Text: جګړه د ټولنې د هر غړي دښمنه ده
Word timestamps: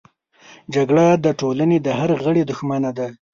جګړه 0.73 1.05
د 1.25 1.25
ټولنې 1.39 1.77
د 1.81 1.87
هر 1.99 2.09
غړي 2.23 2.41
دښمنه 2.49 2.91
ده 2.97 3.07